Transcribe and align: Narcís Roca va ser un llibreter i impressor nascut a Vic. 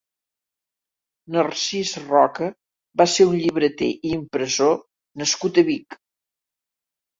Narcís 1.35 1.91
Roca 2.05 2.47
va 3.03 3.07
ser 3.17 3.29
un 3.33 3.37
llibreter 3.43 3.91
i 3.99 4.15
impressor 4.21 4.75
nascut 5.25 5.63
a 5.65 5.69
Vic. 5.71 6.03